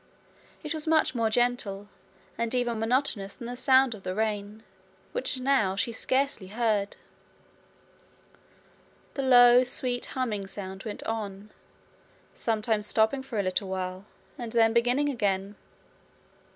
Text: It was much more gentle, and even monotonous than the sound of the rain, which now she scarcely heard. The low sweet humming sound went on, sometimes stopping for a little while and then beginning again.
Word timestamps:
It 0.63 0.73
was 0.73 0.87
much 0.87 1.13
more 1.13 1.29
gentle, 1.29 1.87
and 2.35 2.55
even 2.55 2.79
monotonous 2.79 3.35
than 3.35 3.45
the 3.45 3.55
sound 3.55 3.93
of 3.93 4.01
the 4.01 4.15
rain, 4.15 4.63
which 5.11 5.39
now 5.39 5.75
she 5.75 5.91
scarcely 5.91 6.47
heard. 6.47 6.97
The 9.13 9.21
low 9.21 9.63
sweet 9.63 10.07
humming 10.07 10.47
sound 10.47 10.85
went 10.85 11.03
on, 11.03 11.51
sometimes 12.33 12.87
stopping 12.87 13.21
for 13.21 13.37
a 13.39 13.43
little 13.43 13.69
while 13.69 14.05
and 14.39 14.51
then 14.51 14.73
beginning 14.73 15.07
again. 15.07 15.55